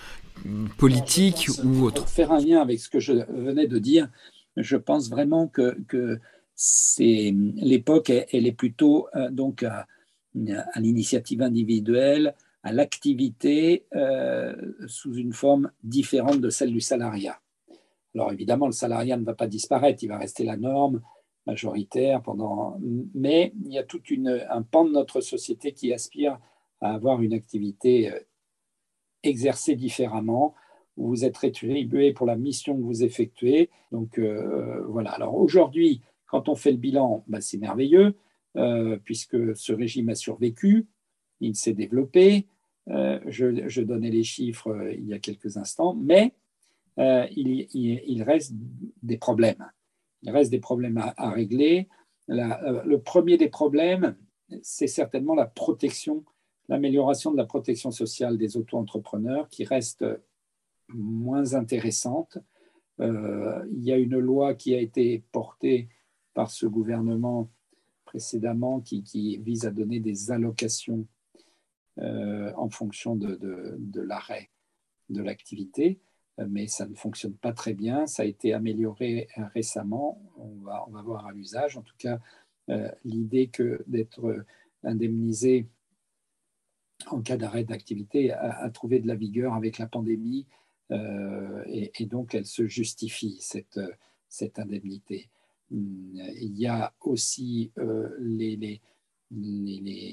[0.78, 2.04] politiques ou autres?
[2.04, 4.08] Pour faire un lien avec ce que je venais de dire,
[4.56, 6.18] je pense vraiment que, que
[6.54, 9.86] c'est l'époque, elle, est plutôt euh, donc à,
[10.72, 12.34] à l'initiative individuelle,
[12.72, 14.54] l'activité euh,
[14.86, 17.40] sous une forme différente de celle du salariat.
[18.14, 21.00] Alors évidemment, le salariat ne va pas disparaître, il va rester la norme
[21.46, 22.78] majoritaire pendant,
[23.14, 24.02] mais il y a tout
[24.50, 26.38] un pan de notre société qui aspire
[26.80, 28.18] à avoir une activité euh,
[29.22, 30.54] exercée différemment,
[30.96, 33.70] où vous êtes rétribué pour la mission que vous effectuez.
[33.92, 35.10] Donc euh, voilà.
[35.12, 38.14] Alors aujourd'hui, quand on fait le bilan, bah, c'est merveilleux,
[39.04, 40.88] puisque ce régime a survécu,
[41.40, 42.46] il s'est développé.
[42.90, 46.34] Euh, je, donnais les chiffres euh, il y a quelques instants, mais
[46.98, 48.54] euh, il, reste
[49.02, 49.70] des problèmes.
[50.22, 51.88] Il reste des problèmes à, régler.
[52.28, 54.16] le premier des problèmes,
[54.62, 56.24] c'est certainement la protection,
[56.68, 60.04] l'amélioration de la protection sociale des auto-entrepreneurs qui reste
[60.88, 62.38] moins intéressante.
[62.98, 65.88] il y a une loi qui a été portée
[66.34, 67.48] par ce gouvernement
[68.06, 71.06] précédemment qui vise à donner des allocations
[72.00, 74.50] euh, en fonction de, l'arrêt
[75.08, 75.98] de l'activité,
[76.38, 78.06] euh, mais ça ne fonctionne pas très bien.
[78.06, 81.76] Ça a été amélioré récemment, on va, voir à l'usage.
[81.76, 82.20] En tout cas,
[82.68, 84.44] euh, l'idée que d'être
[84.84, 85.66] indemnisé
[87.06, 90.46] en cas d'arrêt d'activité a, trouvé de la vigueur avec la pandémie
[90.90, 95.30] et, donc elle se justifie, cette, indemnité.
[95.72, 97.72] Hum, il y a aussi
[98.18, 98.80] les,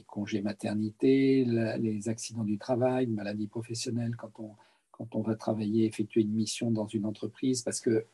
[0.07, 1.45] congés maternité,
[1.79, 4.55] les accidents du travail, maladies professionnelles quand on,
[4.91, 8.05] quand on va travailler, effectuer une mission dans une entreprise, parce que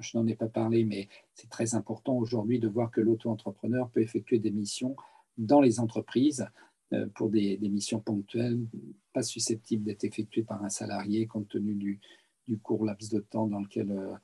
[0.00, 4.00] je n'en ai pas parlé, mais c'est très important aujourd'hui de voir que l'auto-entrepreneur peut
[4.00, 4.96] effectuer des missions
[5.38, 6.46] dans les entreprises
[6.92, 8.60] euh, pour des, missions ponctuelles,
[9.12, 12.00] pas susceptibles d'être effectuées par un salarié compte tenu du,
[12.46, 14.14] du court laps de temps dans lequel euh,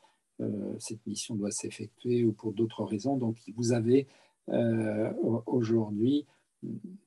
[0.41, 3.17] euh, cette mission doit s'effectuer ou pour d'autres raisons.
[3.17, 4.07] Donc, vous avez
[4.49, 5.13] euh,
[5.47, 6.27] aujourd'hui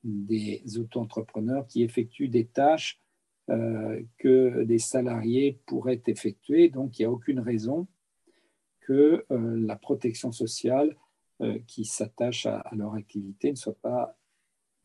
[0.02, 3.00] des auto-entrepreneurs qui effectuent des tâches
[3.50, 6.70] euh, que des salariés pourraient effectuer.
[6.70, 7.86] Donc, il n'y a aucune raison
[8.80, 10.96] que euh, la protection sociale
[11.66, 14.16] qui s'attache à, leur activité ne soit pas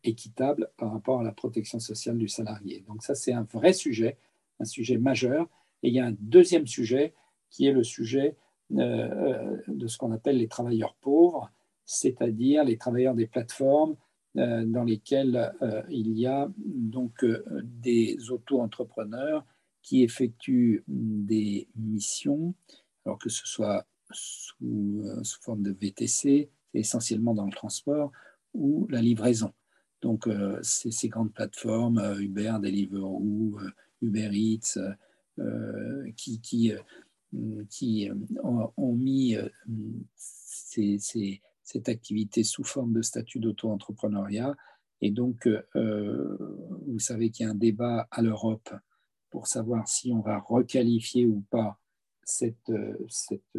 [0.04, 2.84] équitable par rapport à la protection sociale du salarié.
[2.88, 4.18] Donc ça, c'est un vrai sujet,
[4.60, 5.48] un sujet majeur.
[5.84, 7.14] Et il y a un deuxième sujet
[7.52, 8.36] qui est le sujet
[8.72, 11.52] de ce qu'on appelle les travailleurs pauvres,
[11.92, 13.96] c'est-à-dire les travailleurs des plateformes
[14.36, 15.52] dans lesquelles
[15.90, 17.26] il y a donc
[17.64, 19.44] des auto-entrepreneurs
[19.82, 22.54] qui effectuent des missions,
[23.06, 28.12] alors que ce soit sous, sous forme de VTC, essentiellement dans le transport,
[28.54, 29.52] ou la livraison.
[30.02, 33.70] Donc, euh, ces, grandes plateformes, euh, Uber, Deliveroo, euh,
[34.02, 34.80] Uber Eats,
[36.18, 36.74] qui, qui,
[37.70, 38.10] qui
[38.44, 39.38] ont, mis
[41.72, 44.56] cette activité sous forme de statut d'auto-entrepreneuriat.
[45.02, 48.74] Et donc, vous savez qu'il y a un débat à l'Europe
[49.30, 51.80] pour savoir si on va requalifier ou pas
[52.24, 52.72] cette,
[53.08, 53.58] cette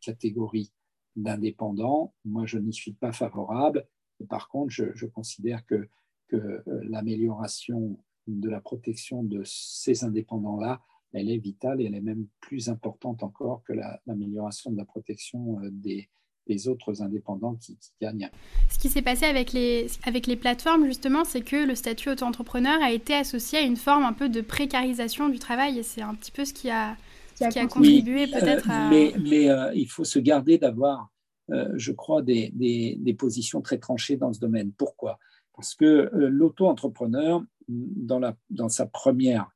[0.00, 0.72] catégorie
[1.16, 2.14] d'indépendants.
[2.24, 3.86] Moi, je n'y suis pas favorable.
[4.28, 5.88] Par contre, je, considère que,
[6.28, 12.00] que euh, l'amélioration de la protection de ces indépendants-là, elle est vitale et elle est
[12.00, 13.72] même plus importante encore que
[14.06, 16.08] l'amélioration de la protection euh, des,
[16.46, 18.30] des autres indépendants qui, gagnent.
[18.70, 22.82] Ce qui s'est passé avec les, avec les plateformes, justement, c'est que le statut auto-entrepreneur
[22.82, 26.14] a été associé à une forme un peu de précarisation du travail et c'est un
[26.14, 26.96] petit peu ce qui a,
[27.36, 28.90] qui a contribué peut-être à...
[28.90, 31.10] Mais, mais euh, il faut se garder d'avoir,
[31.50, 34.72] euh, je crois, des, des, positions très tranchées dans ce domaine.
[34.72, 35.18] Pourquoi?
[35.54, 39.50] Parce que euh, l'auto-entrepreneur, dans, la, dans sa première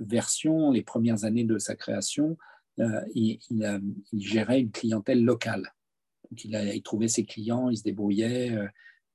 [0.00, 2.36] version, les premières années de sa création,
[3.12, 5.74] il, il, gérait une clientèle locale.
[6.44, 8.56] Il, a, trouvait ses clients, il se débrouillait.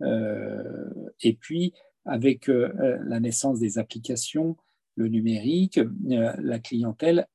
[0.02, 1.74] et puis,
[2.06, 4.58] avec la naissance des applications,
[4.96, 7.28] le numérique, la clientèle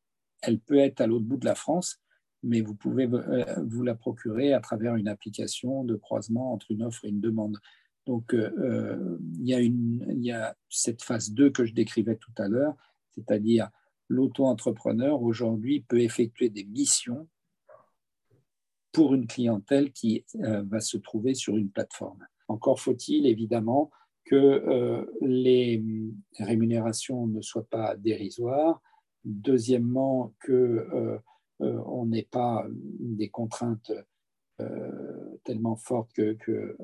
[0.47, 2.01] elle peut être à l'autre bout de la France,
[2.43, 6.83] mais vous pouvez euh, vous la procurer à travers une application de croisement entre une
[6.83, 7.59] offre et une demande.
[8.07, 12.33] Donc, euh, euh, il, y a y a cette phase 2 que je décrivais tout
[12.37, 12.75] à l'heure,
[13.13, 13.71] c'est-à-dire
[14.09, 17.27] l'auto-entrepreneur aujourd'hui peut effectuer des missions
[18.95, 22.27] pour une clientèle qui va se trouver sur une plateforme.
[22.49, 23.91] Encore faut-il évidemment
[24.25, 25.83] que les
[26.39, 28.81] rémunérations ne soient pas dérisoires,
[29.25, 31.19] Deuxièmement, que euh,
[31.63, 33.93] euh, on n'ait pas des contraintes
[34.61, 36.77] euh, tellement fortes que, que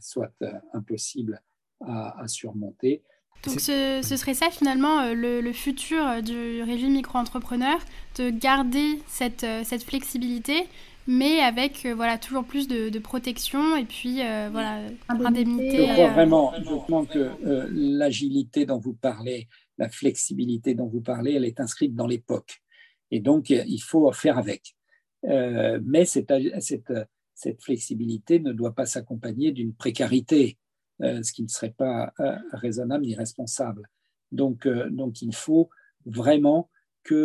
[0.00, 0.32] soient
[0.72, 1.40] impossibles
[1.80, 3.04] à, surmonter.
[3.44, 7.76] Donc ce, serait ça finalement le, futur du régime micro-entrepreneur,
[8.16, 10.68] de garder cette, cette, flexibilité,
[11.08, 14.20] mais avec voilà, toujours plus de, protection et puis
[14.52, 15.86] voilà, indemnité.
[15.88, 17.30] Je crois vraiment, je que
[17.72, 22.62] l'agilité dont vous parlez, la flexibilité dont vous parlez, elle est inscrite dans l'époque.
[23.10, 24.76] Et donc, il faut faire avec.
[25.24, 26.92] Euh, mais cette, cette,
[27.34, 30.61] cette, flexibilité ne doit pas s'accompagner d'une précarité, euh,
[31.02, 33.88] ce qui ne serait pas euh, raisonnable ni responsable.
[34.30, 35.68] Donc, donc il faut
[36.06, 36.70] vraiment
[37.06, 37.16] qu'il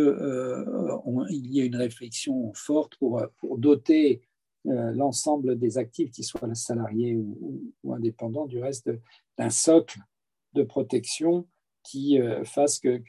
[1.32, 3.22] y ait une réflexion forte pour,
[3.58, 4.22] doter
[4.66, 8.92] l'ensemble des actifs, qu'ils soient salariés ou, indépendants, du reste
[9.38, 10.00] d'un socle
[10.54, 11.48] de protection
[11.88, 13.02] qui euh, fasse que,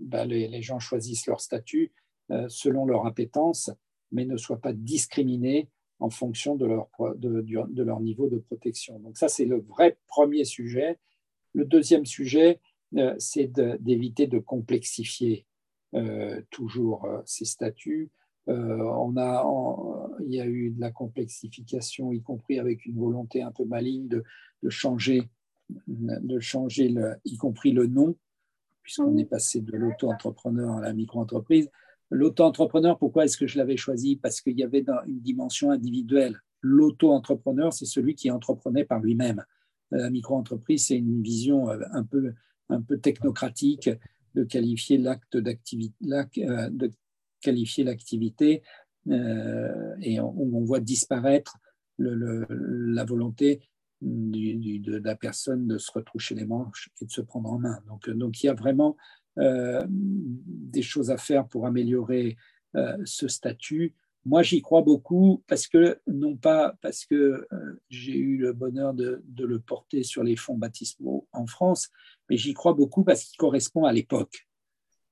[0.00, 1.92] bah, les, gens choisissent leur statut
[2.32, 3.70] euh, selon leur appétence,
[4.10, 5.70] mais ne soient pas discriminés
[6.02, 8.98] en fonction de leur, de, leur niveau de protection.
[8.98, 10.98] Donc ça, c'est le vrai premier sujet.
[11.54, 12.60] Le deuxième sujet,
[12.96, 15.46] euh, c'est d'éviter de, complexifier
[16.50, 18.10] toujours ces statuts.
[18.46, 19.44] on a,
[20.26, 24.08] il y a eu de la complexification, y compris avec une volonté un peu maligne
[24.08, 24.24] de,
[24.62, 25.28] de changer
[25.86, 28.16] de changer, y compris le nom,
[28.82, 31.70] puisqu'on est passé de l'auto-entrepreneur à la micro-entreprise.
[32.12, 34.16] L'auto-entrepreneur, pourquoi est-ce que je l'avais choisi?
[34.16, 36.40] Parce qu'il y avait une dimension individuelle.
[36.60, 39.42] L'auto-entrepreneur, c'est celui qui entreprenait par lui-même.
[39.90, 42.34] La micro-entreprise, c'est une vision euh, un peu,
[42.68, 43.90] un peu technocratique
[44.34, 46.90] de qualifier l'acte euh, de
[47.40, 48.62] qualifier l'activité,
[49.08, 51.58] euh, et on, on, voit disparaître
[51.98, 53.60] la volonté
[54.02, 57.78] de la personne de se retroucher les manches et de se prendre en main.
[57.88, 62.36] Donc, euh, donc il y a vraiment euh, des choses à faire pour améliorer
[62.74, 63.94] euh, ce statut.
[64.24, 67.46] Moi, j'y crois beaucoup parce que, non pas parce que
[67.90, 71.90] j'ai eu le bonheur de, le porter sur les fonds baptismaux en France,
[72.30, 74.46] mais j'y crois beaucoup parce qu'il correspond à l'époque.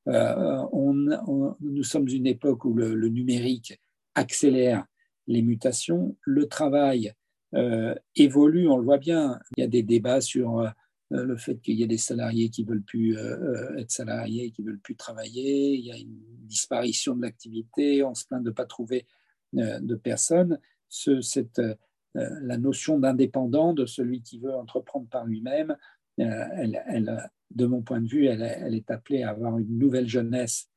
[0.06, 3.80] nous sommes une époque où le, numérique
[4.14, 4.86] accélère
[5.26, 7.12] les mutations, le travail
[7.54, 9.38] euh, évolue, on le voit bien.
[9.56, 10.68] Il y a des débats sur euh,
[11.10, 14.78] le fait qu'il y ait des salariés qui veulent plus euh, être salariés, qui veulent
[14.78, 15.74] plus travailler.
[15.74, 18.04] Il y a une disparition de l'activité.
[18.04, 19.06] On se plaint de ne pas trouver
[19.52, 20.60] de personnes.
[22.14, 25.76] La notion d'indépendant, de celui qui veut entreprendre par lui-même,
[26.18, 30.68] de mon point de vue, elle, elle, est appelée à avoir une nouvelle jeunesse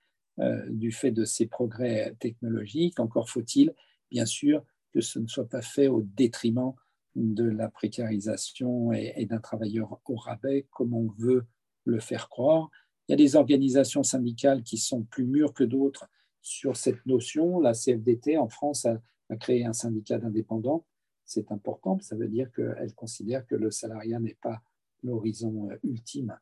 [0.69, 2.99] du fait de ces progrès technologiques.
[2.99, 3.73] Encore faut-il,
[4.09, 6.73] bien sûr, que ce ne soit pas fait au détriment
[7.15, 11.45] de la précarisation et, d'un travailleur au rabais, comme on veut
[11.85, 12.69] le faire croire.
[13.07, 16.07] Il y a des organisations syndicales qui sont plus mûres que d'autres
[16.41, 17.59] sur cette notion.
[17.59, 18.99] La CFDT en France a,
[19.39, 20.85] créé un syndicat d'indépendants.
[21.25, 24.61] C'est important, ça veut dire qu'elle considère que le salariat n'est pas
[25.01, 26.37] l'horizon euh, ultime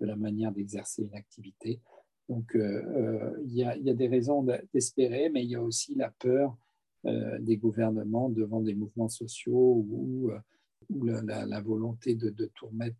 [0.00, 1.80] de la manière d'exercer une activité.
[2.28, 6.10] Donc, euh, euh, il, y a, des raisons d'espérer, mais il y a aussi la
[6.10, 6.56] peur
[7.04, 12.96] des gouvernements devant des mouvements sociaux ou, euh, la, volonté de, tout remettre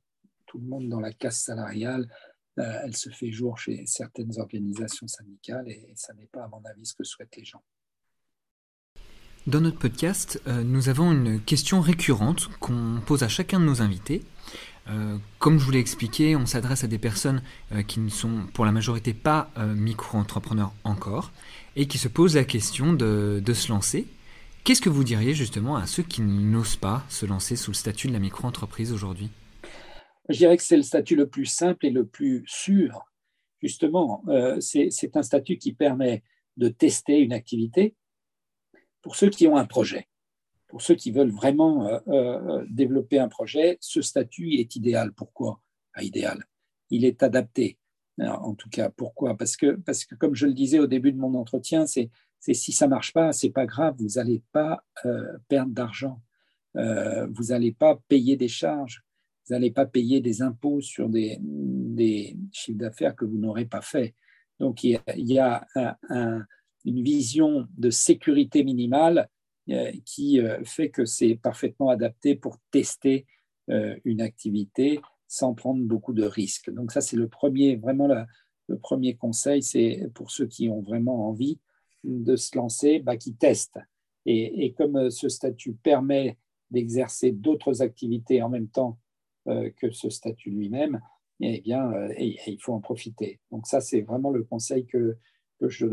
[0.46, 2.08] tout le monde dans la casse salariale,
[2.58, 6.62] euh, elle se fait jour chez certaines organisations syndicales et, ça n'est pas, à mon
[6.64, 7.62] avis, ce que souhaitent les gens.
[9.46, 14.22] Dans notre podcast, nous avons une question récurrente qu'on pose à chacun de nos invités.
[15.38, 17.42] Comme je vous l'ai expliqué, on s'adresse à des personnes
[17.86, 21.32] qui ne sont pour la majorité pas micro-entrepreneurs encore
[21.76, 24.06] et qui se posent la question de, se lancer.
[24.64, 28.08] Qu'est-ce que vous diriez justement à ceux qui n'osent pas se lancer sous le statut
[28.08, 29.30] de la micro-entreprise aujourd'hui?
[30.28, 33.04] Je dirais que c'est le statut le plus simple et le plus sûr.
[33.60, 36.22] Justement, euh, c'est un statut qui permet
[36.56, 37.96] de tester une activité
[39.02, 40.08] pour ceux qui ont un projet.
[40.72, 45.12] Pour ceux qui veulent vraiment euh, euh, développer un projet, ce statut est idéal.
[45.12, 45.60] Pourquoi?
[45.92, 46.46] Ah, Idéal.
[46.88, 47.76] Il est adapté
[48.18, 49.36] en tout cas, pourquoi?
[49.36, 52.72] Parce que, parce que, comme je le disais au début de mon entretien, c'est si
[52.72, 56.22] ça marche pas, c'est pas grave, vous n'allez pas euh, perdre d'argent,
[56.74, 59.02] vous n'allez pas payer des charges,
[59.46, 61.38] vous n'allez pas payer des impôts sur des,
[62.52, 64.14] chiffres d'affaires que vous n'aurez pas fait.
[64.58, 65.66] Donc il y a,
[66.84, 69.28] une vision de sécurité minimale
[70.04, 73.26] qui fait que c'est parfaitement adapté pour tester
[73.68, 76.70] une activité sans prendre beaucoup de risques.
[76.70, 78.08] Donc ça, c'est le premier, vraiment
[78.68, 81.58] le premier conseil, c'est pour ceux qui ont vraiment envie
[82.04, 83.78] de se lancer, bah, qui testent.
[84.24, 86.38] Et, comme euh, ce statut permet
[86.70, 88.98] d'exercer d'autres activités en même temps
[89.48, 91.00] euh, que ce statut lui-même,
[91.40, 93.40] eh bien, euh, il faut en profiter.
[93.50, 95.16] Donc ça, c'est vraiment le conseil que,
[95.60, 95.86] je,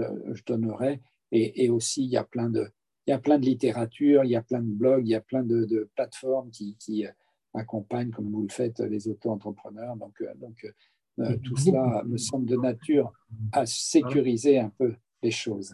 [0.45, 1.01] donnerais.
[1.31, 2.67] Et, aussi, il y a plein de,
[3.09, 5.21] il y a plein de littérature, il y a plein de blogs, il y a
[5.21, 7.07] plein de, plateformes qui, qui
[7.55, 9.95] accompagne, comme vous le faites, les auto-entrepreneurs.
[9.95, 13.11] Donc, euh, donc euh, euh, tout cela me semble de nature
[13.51, 14.93] à sécuriser un peu
[15.23, 15.73] les choses.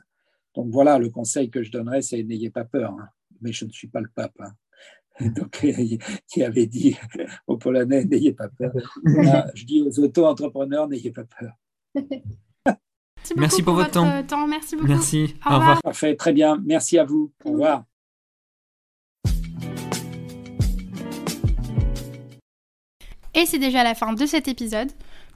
[0.56, 3.10] Donc voilà, le conseil que je donnerais, c'est n'ayez pas peur, hein.
[3.42, 4.40] mais je ne suis pas le pape.
[4.40, 4.54] Hein.
[5.36, 5.62] Donc,
[6.30, 6.96] qui avait dit
[7.48, 8.72] aux Polonais, n'ayez pas peur.
[9.56, 11.52] je dis aux auto-entrepreneurs, n'ayez pas peur.
[13.38, 14.48] Merci, pour, votre, temps.
[14.48, 14.88] Merci beaucoup.
[14.88, 15.36] Merci.
[15.46, 15.82] Au, revoir.
[15.82, 16.58] Parfait, très bien.
[16.66, 17.32] Merci à vous.
[17.44, 17.84] Au revoir.
[23.34, 24.90] Et c'est déjà la fin de cet épisode.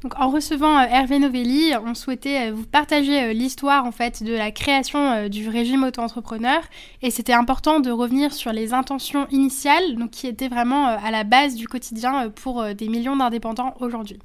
[0.04, 4.23] Donc, en recevant euh, Hervé Novelli, on souhaitait euh, vous partager euh, l'histoire en fait
[4.23, 6.62] de la création du régime auto-entrepreneur
[7.02, 11.25] et c'était important de revenir sur les intentions initiales, donc qui étaient vraiment à la
[11.25, 14.19] base du quotidien pour des millions d'indépendants aujourd'hui.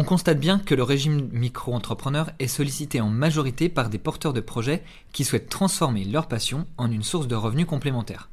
[0.00, 4.38] On constate bien que le régime micro-entrepreneur est sollicité en majorité par des porteurs de
[4.38, 8.28] projets qui souhaitent transformer leur passion en une source de revenus complémentaires.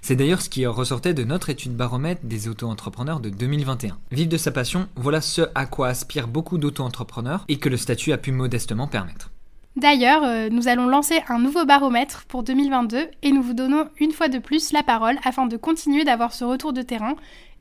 [0.00, 3.98] C'est d'ailleurs ce qui ressortait de notre étude baromètre des auto-entrepreneurs de 2021.
[4.10, 8.12] Vivre de sa passion, voilà ce à quoi aspirent beaucoup d'auto-entrepreneurs et que le statut
[8.12, 9.30] a pu modestement permettre.
[9.76, 14.12] D'ailleurs, euh, nous allons lancer un nouveau baromètre pour 2022 et nous vous donnons une
[14.12, 17.14] fois de plus la parole afin de continuer d'avoir ce retour de terrain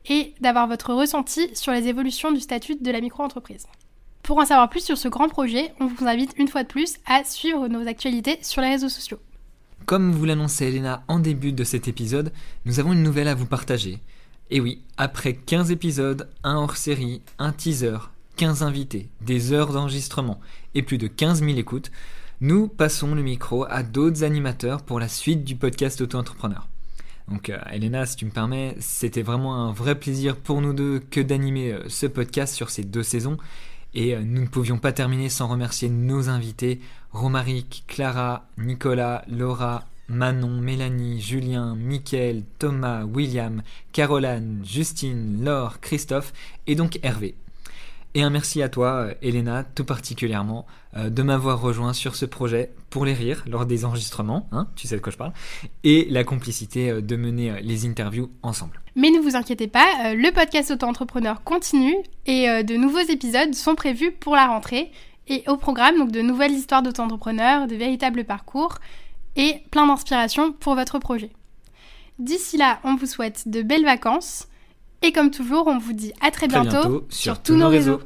[0.10, 3.68] et d'avoir votre ressenti sur les évolutions du statut de la micro-entreprise.
[4.24, 6.98] Pour en savoir plus sur ce grand projet, on vous invite une fois de plus
[7.06, 9.20] à suivre nos actualités sur les réseaux sociaux.
[9.86, 12.32] Comme vous l'annonçait Elena en début de cet épisode,
[12.66, 14.00] nous avons une nouvelle à vous partager.
[14.52, 17.98] Et oui, après 15 épisodes, un hors-série, un teaser,
[18.38, 20.40] 15 invités, des heures d'enregistrement
[20.76, 21.92] et plus de 15 000 écoutes,
[22.42, 26.68] nous passons le micro à d'autres animateurs pour la suite du podcast Auto-entrepreneur.
[27.30, 31.00] Donc euh, Elena, si tu me permets, c'était vraiment un vrai plaisir pour nous deux
[31.00, 33.38] que d'animer euh, ce podcast sur ces deux saisons.
[33.94, 36.80] Et euh, nous ne pouvions pas terminer sans remercier nos invités,
[37.12, 46.34] Romaric, Clara, Nicolas, Laura, Manon, Mélanie, Julien, Mickaël, Thomas, William, Caroline, Justine, Laure, Christophe
[46.66, 47.36] et donc Hervé.
[48.16, 50.66] Et un merci à toi, euh, Elena, tout particulièrement,
[50.98, 54.88] euh, de m'avoir rejoint sur ce projet pour les rires lors des enregistrements, hein, tu
[54.88, 55.32] sais de quoi je parle,
[55.84, 58.82] et la complicité euh, de mener les interviews ensemble.
[58.96, 61.96] Mais ne vous inquiétez pas, le podcast Auto-entrepreneur continue
[62.26, 64.92] et de nouveaux épisodes sont prévus pour la rentrée
[65.28, 68.80] et au programme donc de nouvelles histoires d'auto-entrepreneurs, de véritables parcours
[69.38, 71.30] et plein d'inspiration pour votre projet.
[72.18, 74.49] D'ici là, on vous souhaite de belles vacances
[75.02, 78.02] et comme toujours, on vous dit à très, bientôt, sur, tous nos réseaux.